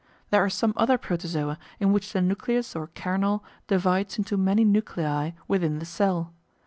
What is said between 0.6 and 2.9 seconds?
other Protozoa in which the nucleus or